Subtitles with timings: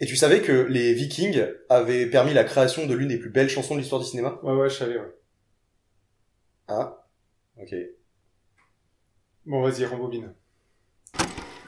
[0.00, 3.48] Et tu savais que les Vikings avaient permis la création de l'une des plus belles
[3.48, 4.38] chansons de l'histoire du cinéma?
[4.44, 5.12] Ouais, ouais, je savais, ouais.
[6.68, 7.04] Ah,
[7.60, 7.74] ok.
[9.46, 10.32] Bon, vas-y, rembobine.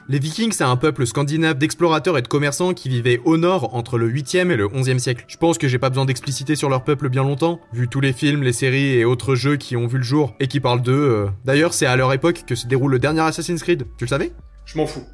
[0.07, 3.97] Les Vikings, c'est un peuple scandinave d'explorateurs et de commerçants qui vivaient au nord entre
[3.97, 5.25] le 8e et le 11e siècle.
[5.27, 8.13] Je pense que j'ai pas besoin d'expliciter sur leur peuple bien longtemps, vu tous les
[8.13, 10.93] films, les séries et autres jeux qui ont vu le jour et qui parlent d'eux.
[10.93, 11.29] euh.
[11.45, 13.85] D'ailleurs, c'est à leur époque que se déroule le dernier Assassin's Creed.
[13.97, 14.31] Tu le savais?
[14.65, 15.05] Je m'en fous.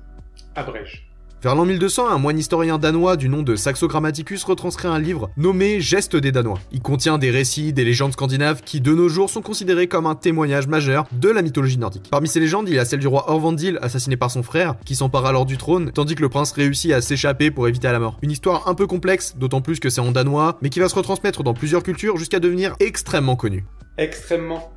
[0.55, 1.09] Abrège.
[1.43, 5.29] Vers l'an 1200, un moine historien danois du nom de Saxo Grammaticus retranscrit un livre
[5.37, 6.57] nommé Gestes des Danois.
[6.71, 10.15] Il contient des récits, des légendes scandinaves qui, de nos jours, sont considérées comme un
[10.15, 12.07] témoignage majeur de la mythologie nordique.
[12.09, 14.95] Parmi ces légendes, il y a celle du roi Orvandil, assassiné par son frère, qui
[14.95, 18.17] s'empare alors du trône, tandis que le prince réussit à s'échapper pour éviter la mort.
[18.23, 20.95] Une histoire un peu complexe, d'autant plus que c'est en danois, mais qui va se
[20.95, 23.63] retransmettre dans plusieurs cultures jusqu'à devenir extrêmement connue.
[23.99, 24.71] Extrêmement.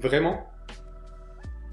[0.00, 0.48] Vraiment?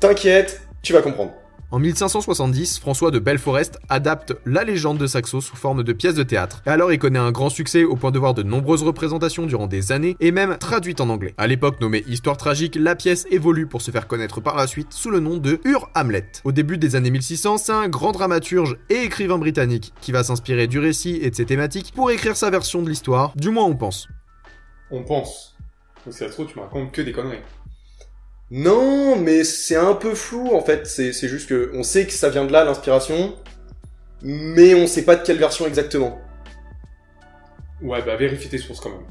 [0.02, 1.32] T'inquiète, tu vas comprendre.
[1.70, 6.24] En 1570, François de Belforest adapte la légende de Saxo sous forme de pièce de
[6.24, 6.64] théâtre.
[6.66, 9.68] Et alors il connaît un grand succès au point de voir de nombreuses représentations durant
[9.68, 11.34] des années et même traduite en anglais.
[11.38, 14.94] À l'époque nommée Histoire tragique, la pièce évolue pour se faire connaître par la suite
[14.94, 16.32] sous le nom de Ur Hamlet.
[16.46, 20.68] Au début des années 1600, c'est un grand dramaturge et écrivain britannique qui va s'inspirer
[20.68, 23.76] du récit et de ses thématiques pour écrire sa version de l'histoire, du moins on
[23.76, 24.08] pense.
[24.90, 25.58] On pense.
[26.06, 27.42] Donc ça se tu me racontes que des conneries.
[28.50, 30.88] Non, mais c'est un peu flou en fait.
[30.88, 33.36] C'est juste que on sait que ça vient de là l'inspiration,
[34.22, 36.20] mais on sait pas de quelle version exactement.
[37.82, 39.06] Ouais, bah vérifie tes sources quand même.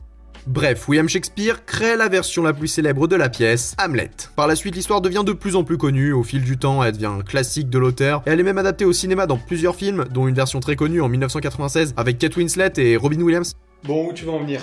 [0.47, 4.11] Bref, William Shakespeare crée la version la plus célèbre de la pièce, Hamlet.
[4.37, 6.93] Par la suite, l'histoire devient de plus en plus connue, au fil du temps, elle
[6.93, 10.05] devient un classique de l'auteur, et elle est même adaptée au cinéma dans plusieurs films,
[10.13, 13.55] dont une version très connue en 1996 avec Kate Winslet et Robin Williams.
[13.83, 14.61] Bon, où tu vas en venir?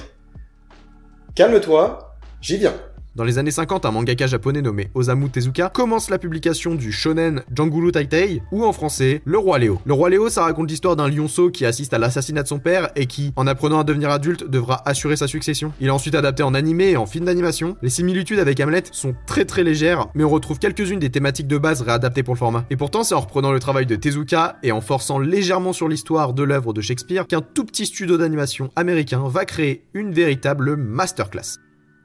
[1.35, 2.75] Calme-toi, j'y viens.
[3.15, 7.43] Dans les années 50, un mangaka japonais nommé Osamu Tezuka commence la publication du shonen
[7.55, 9.79] Janguru Taitei, ou en français, Le Roi Léo.
[9.85, 12.89] Le Roi Léo, ça raconte l'histoire d'un lionceau qui assiste à l'assassinat de son père
[12.95, 15.73] et qui, en apprenant à devenir adulte, devra assurer sa succession.
[15.79, 17.77] Il est ensuite adapté en animé et en film d'animation.
[17.83, 21.59] Les similitudes avec Hamlet sont très très légères, mais on retrouve quelques-unes des thématiques de
[21.59, 22.65] base réadaptées pour le format.
[22.71, 26.33] Et pourtant, c'est en reprenant le travail de Tezuka et en forçant légèrement sur l'histoire
[26.33, 31.59] de l'œuvre de Shakespeare qu'un tout petit studio d'animation américain va créer une véritable masterclass.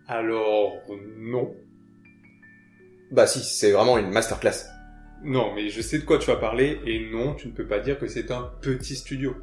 [0.09, 0.83] Alors,
[1.19, 1.55] non.
[3.11, 4.67] Bah si, c'est vraiment une masterclass.
[5.23, 7.79] Non, mais je sais de quoi tu vas parler, et non, tu ne peux pas
[7.81, 9.37] dire que c'est un petit studio.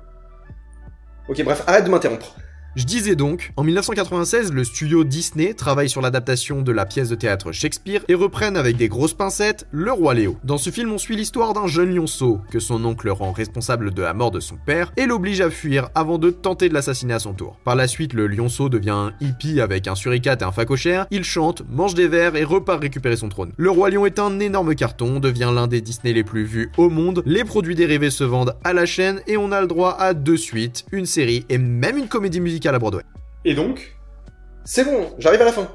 [1.27, 2.35] Ok, bref, arrête de m'interrompre.
[2.75, 7.15] Je disais donc, en 1996, le studio Disney travaille sur l'adaptation de la pièce de
[7.15, 10.35] théâtre Shakespeare et reprennent avec des grosses pincettes Le Roi Léo.
[10.43, 14.01] Dans ce film, on suit l'histoire d'un jeune lionceau que son oncle rend responsable de
[14.01, 17.19] la mort de son père et l'oblige à fuir avant de tenter de l'assassiner à
[17.19, 17.57] son tour.
[17.63, 21.23] Par la suite, le lionceau devient un hippie avec un suricate et un facochère, il
[21.23, 23.53] chante, mange des vers et repart récupérer son trône.
[23.55, 26.89] Le Roi Lion est un énorme carton, devient l'un des Disney les plus vus au
[26.89, 30.13] monde, les produits dérivés se vendent à la chaîne et on a le droit à
[30.13, 33.03] deux suites, une série et même une comédie musicale à Broadway.
[33.43, 33.95] Et donc
[34.63, 35.67] C'est bon, j'arrive à la fin.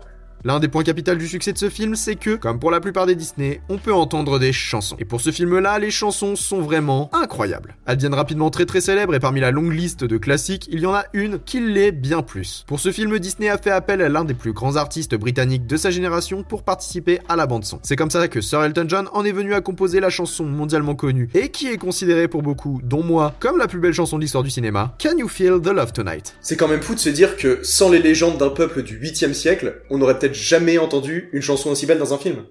[0.43, 3.05] L'un des points capitaux du succès de ce film, c'est que, comme pour la plupart
[3.05, 4.97] des Disney, on peut entendre des chansons.
[4.99, 7.77] Et pour ce film-là, les chansons sont vraiment incroyables.
[7.85, 10.87] Elles deviennent rapidement très très célèbres et parmi la longue liste de classiques, il y
[10.87, 12.65] en a une qui l'est bien plus.
[12.67, 15.77] Pour ce film, Disney a fait appel à l'un des plus grands artistes britanniques de
[15.77, 17.79] sa génération pour participer à la bande son.
[17.83, 20.95] C'est comme ça que Sir Elton John en est venu à composer la chanson mondialement
[20.95, 24.23] connue et qui est considérée pour beaucoup, dont moi, comme la plus belle chanson de
[24.23, 26.35] l'histoire du cinéma, Can You Feel the Love Tonight?
[26.41, 29.35] C'est quand même fou de se dire que sans les légendes d'un peuple du 8
[29.35, 32.47] siècle, on aurait peut-être jamais entendu une chanson aussi belle dans un film.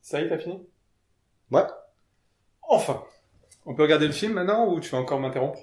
[0.00, 0.60] Ça y est, t'as fini?
[1.50, 1.64] Ouais.
[2.68, 3.02] Enfin.
[3.68, 5.58] On peut regarder le film maintenant, ou tu vas encore m'interrompre?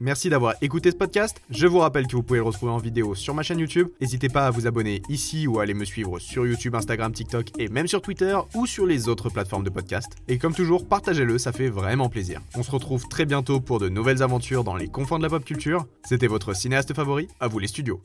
[0.00, 1.40] Merci d'avoir écouté ce podcast.
[1.50, 3.90] Je vous rappelle que vous pouvez le retrouver en vidéo sur ma chaîne YouTube.
[4.00, 7.52] N'hésitez pas à vous abonner ici ou à aller me suivre sur YouTube, Instagram, TikTok
[7.60, 10.08] et même sur Twitter ou sur les autres plateformes de podcast.
[10.26, 12.40] Et comme toujours, partagez-le, ça fait vraiment plaisir.
[12.56, 15.44] On se retrouve très bientôt pour de nouvelles aventures dans les confins de la pop
[15.44, 15.86] culture.
[16.04, 18.02] C'était votre cinéaste favori, à vous les studios.